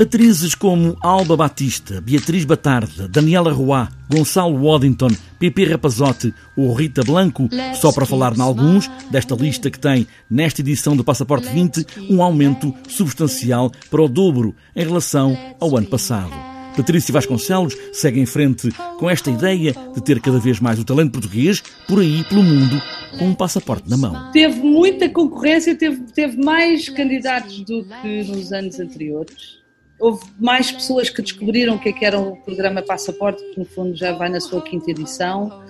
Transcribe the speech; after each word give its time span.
Atrizes 0.00 0.54
como 0.54 0.96
Alba 1.02 1.36
Batista, 1.36 2.00
Beatriz 2.00 2.46
Batarda, 2.46 3.06
Daniela 3.06 3.52
Roy, 3.52 3.86
Gonçalo 4.10 4.58
Waddington, 4.58 5.10
Pepe 5.38 5.66
Rapazote 5.66 6.32
ou 6.56 6.72
Rita 6.72 7.02
Blanco, 7.04 7.50
só 7.74 7.92
para 7.92 8.06
falar 8.06 8.34
em 8.34 8.40
alguns 8.40 8.90
desta 9.10 9.34
lista 9.34 9.70
que 9.70 9.78
tem, 9.78 10.06
nesta 10.30 10.62
edição 10.62 10.96
do 10.96 11.04
Passaporte 11.04 11.50
20, 11.50 11.86
um 12.08 12.22
aumento 12.22 12.74
substancial 12.88 13.70
para 13.90 14.00
o 14.00 14.08
dobro 14.08 14.54
em 14.74 14.86
relação 14.86 15.36
ao 15.60 15.76
ano 15.76 15.88
passado. 15.88 16.32
Patrícia 16.74 17.12
Vasconcelos 17.12 17.76
segue 17.92 18.20
em 18.20 18.26
frente 18.26 18.70
com 18.98 19.10
esta 19.10 19.30
ideia 19.30 19.74
de 19.94 20.02
ter 20.02 20.18
cada 20.18 20.38
vez 20.38 20.60
mais 20.60 20.78
o 20.78 20.84
talento 20.84 21.12
português 21.12 21.62
por 21.86 22.00
aí, 22.00 22.24
pelo 22.24 22.42
mundo, 22.42 22.80
com 23.18 23.26
um 23.26 23.34
passaporte 23.34 23.90
na 23.90 23.98
mão. 23.98 24.32
Teve 24.32 24.60
muita 24.60 25.10
concorrência, 25.10 25.76
teve, 25.76 26.00
teve 26.14 26.42
mais 26.42 26.88
candidatos 26.88 27.60
do 27.60 27.84
que 28.00 28.24
nos 28.24 28.50
anos 28.50 28.80
anteriores 28.80 29.59
houve 30.00 30.24
mais 30.38 30.72
pessoas 30.72 31.10
que 31.10 31.22
descobriram 31.22 31.76
o 31.76 31.78
que, 31.78 31.90
é 31.90 31.92
que 31.92 32.04
era 32.04 32.18
o 32.18 32.36
programa 32.36 32.82
Passaporte, 32.82 33.42
que 33.52 33.58
no 33.58 33.64
fundo 33.64 33.94
já 33.94 34.12
vai 34.12 34.28
na 34.28 34.40
sua 34.40 34.62
quinta 34.62 34.90
edição, 34.90 35.62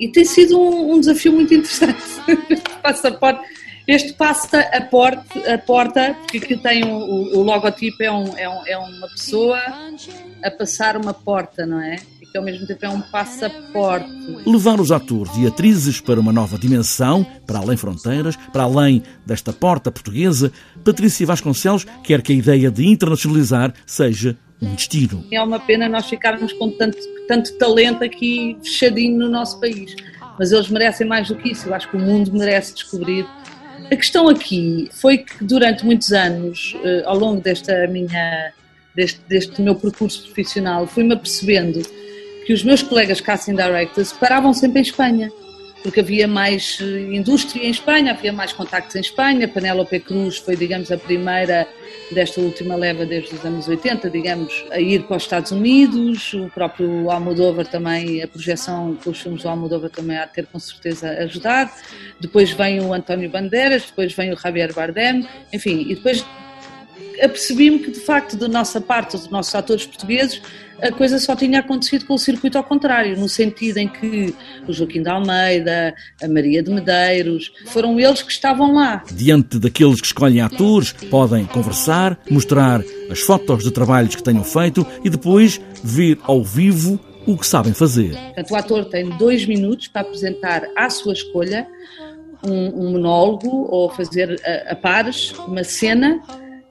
e 0.00 0.08
tem 0.08 0.24
sido 0.24 0.58
um, 0.58 0.94
um 0.94 1.00
desafio 1.00 1.32
muito 1.32 1.54
interessante. 1.54 2.02
passaporte, 2.82 3.40
este 3.86 4.14
passa 4.14 4.60
a 4.60 4.80
porta, 4.80 5.54
a 5.54 5.58
porta 5.58 6.16
porque 6.30 6.56
tem 6.56 6.84
o, 6.84 7.38
o, 7.38 7.42
logotipo, 7.42 8.02
é, 8.02 8.10
um, 8.10 8.36
é, 8.36 8.72
é 8.72 8.78
uma 8.78 9.08
pessoa 9.08 9.60
a 10.42 10.50
passar 10.50 10.96
uma 10.96 11.12
porta, 11.12 11.66
não 11.66 11.80
é? 11.80 11.96
Que 12.34 12.38
ao 12.38 12.44
mesmo 12.44 12.66
tempo 12.66 12.84
é 12.84 12.88
um 12.88 13.00
passaporte. 13.00 14.10
Levar 14.44 14.80
os 14.80 14.90
atores 14.90 15.30
e 15.36 15.46
atrizes 15.46 16.00
para 16.00 16.18
uma 16.18 16.32
nova 16.32 16.58
dimensão, 16.58 17.24
para 17.46 17.60
além 17.60 17.76
fronteiras, 17.76 18.34
para 18.52 18.64
além 18.64 19.04
desta 19.24 19.52
porta 19.52 19.88
portuguesa, 19.88 20.50
Patrícia 20.84 21.24
Vasconcelos 21.24 21.86
quer 22.02 22.20
que 22.22 22.32
a 22.32 22.34
ideia 22.34 22.72
de 22.72 22.84
internacionalizar 22.88 23.72
seja 23.86 24.36
um 24.60 24.74
destino. 24.74 25.24
É 25.30 25.40
uma 25.40 25.60
pena 25.60 25.88
nós 25.88 26.06
ficarmos 26.06 26.52
com 26.54 26.70
tanto, 26.72 26.98
tanto 27.28 27.56
talento 27.56 28.02
aqui 28.02 28.58
fechadinho 28.64 29.16
no 29.16 29.28
nosso 29.28 29.60
país, 29.60 29.94
mas 30.36 30.50
eles 30.50 30.68
merecem 30.68 31.06
mais 31.06 31.28
do 31.28 31.36
que 31.36 31.52
isso. 31.52 31.68
Eu 31.68 31.74
acho 31.74 31.88
que 31.88 31.96
o 31.96 32.00
mundo 32.00 32.32
merece 32.32 32.74
descobrir 32.74 33.24
a 33.92 33.94
questão 33.94 34.28
aqui 34.28 34.88
foi 34.90 35.18
que 35.18 35.44
durante 35.44 35.84
muitos 35.84 36.12
anos, 36.12 36.76
eh, 36.82 37.02
ao 37.06 37.16
longo 37.16 37.40
desta 37.40 37.86
minha, 37.86 38.52
deste, 38.92 39.20
deste 39.28 39.62
meu 39.62 39.76
percurso 39.76 40.24
profissional, 40.24 40.84
fui-me 40.84 41.14
apercebendo 41.14 41.80
que 42.44 42.52
os 42.52 42.62
meus 42.62 42.82
colegas 42.82 43.20
casting 43.20 43.54
directors 43.54 44.12
paravam 44.12 44.52
sempre 44.52 44.80
em 44.80 44.82
Espanha, 44.82 45.32
porque 45.82 46.00
havia 46.00 46.26
mais 46.26 46.78
eh, 46.80 47.14
indústria 47.14 47.66
em 47.66 47.70
Espanha, 47.70 48.12
havia 48.12 48.32
mais 48.32 48.52
contactos 48.52 48.96
em 48.96 49.00
Espanha. 49.00 49.46
Penélope 49.46 50.00
Cruz 50.00 50.38
foi, 50.38 50.56
digamos, 50.56 50.90
a 50.90 50.96
primeira 50.96 51.68
desta 52.10 52.40
última 52.40 52.74
leva 52.74 53.04
desde 53.04 53.34
os 53.34 53.44
anos 53.44 53.68
80, 53.68 54.08
digamos, 54.10 54.64
a 54.70 54.80
ir 54.80 55.02
para 55.04 55.16
os 55.16 55.22
Estados 55.22 55.52
Unidos. 55.52 56.32
O 56.32 56.48
próprio 56.48 57.10
Almodóvar 57.10 57.66
também, 57.66 58.22
a 58.22 58.28
projeção 58.28 58.96
com 59.02 59.10
os 59.10 59.20
filmes 59.20 59.42
do 59.42 59.48
Almodóvar 59.48 59.90
também 59.90 60.16
há 60.16 60.24
de 60.24 60.32
ter 60.32 60.46
com 60.46 60.58
certeza 60.58 61.10
ajudado. 61.10 61.70
Depois 62.20 62.50
vem 62.50 62.80
o 62.80 62.92
António 62.92 63.28
Bandeiras, 63.28 63.84
depois 63.86 64.12
vem 64.14 64.32
o 64.32 64.36
Javier 64.38 64.72
Bardem, 64.72 65.26
enfim, 65.52 65.86
e 65.88 65.94
depois 65.94 66.24
apercebi-me 67.20 67.78
que 67.78 67.90
de 67.90 68.00
facto 68.00 68.36
da 68.36 68.48
nossa 68.48 68.80
parte, 68.80 69.16
dos 69.16 69.28
nossos 69.28 69.54
atores 69.54 69.86
portugueses, 69.86 70.40
a 70.82 70.90
coisa 70.90 71.18
só 71.18 71.34
tinha 71.36 71.60
acontecido 71.60 72.04
com 72.04 72.14
o 72.14 72.18
circuito 72.18 72.58
ao 72.58 72.64
contrário, 72.64 73.16
no 73.18 73.28
sentido 73.28 73.78
em 73.78 73.88
que 73.88 74.34
o 74.66 74.72
Joaquim 74.72 75.02
de 75.02 75.08
Almeida, 75.08 75.94
a 76.22 76.28
Maria 76.28 76.62
de 76.62 76.70
Medeiros, 76.70 77.52
foram 77.66 77.98
eles 77.98 78.22
que 78.22 78.32
estavam 78.32 78.74
lá. 78.74 79.02
Diante 79.12 79.58
daqueles 79.58 80.00
que 80.00 80.06
escolhem 80.06 80.40
atores, 80.40 80.92
podem 81.10 81.46
conversar, 81.46 82.18
mostrar 82.30 82.82
as 83.10 83.20
fotos 83.20 83.64
de 83.64 83.70
trabalhos 83.70 84.14
que 84.14 84.22
tenham 84.22 84.44
feito 84.44 84.86
e 85.04 85.10
depois 85.10 85.60
ver 85.82 86.18
ao 86.22 86.42
vivo 86.42 86.98
o 87.26 87.38
que 87.38 87.46
sabem 87.46 87.72
fazer. 87.72 88.14
Portanto, 88.14 88.50
o 88.50 88.56
ator 88.56 88.84
tem 88.86 89.08
dois 89.16 89.46
minutos 89.46 89.88
para 89.88 90.02
apresentar 90.02 90.64
à 90.76 90.90
sua 90.90 91.14
escolha 91.14 91.66
um, 92.46 92.86
um 92.86 92.92
monólogo 92.92 93.48
ou 93.70 93.88
fazer 93.90 94.40
a, 94.44 94.72
a 94.72 94.76
pares 94.76 95.32
uma 95.46 95.64
cena 95.64 96.20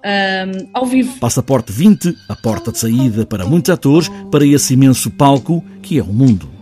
um, 0.03 0.69
ao 0.73 0.85
vivo. 0.85 1.19
Passaporte 1.19 1.71
20, 1.71 2.15
a 2.27 2.35
porta 2.35 2.71
de 2.71 2.79
saída 2.79 3.25
para 3.25 3.45
muitos 3.45 3.71
atores 3.71 4.09
para 4.31 4.45
esse 4.45 4.73
imenso 4.73 5.09
palco 5.11 5.63
que 5.81 5.97
é 5.97 6.03
o 6.03 6.07
mundo. 6.07 6.52